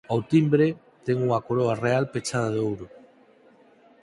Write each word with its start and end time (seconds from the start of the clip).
Ó 0.13 0.15
timbre 0.31 0.67
ten 1.05 1.17
unha 1.25 1.43
coroa 1.47 1.73
real 1.85 2.03
pechada 2.13 2.49
de 2.53 2.59
ouro. 2.69 2.85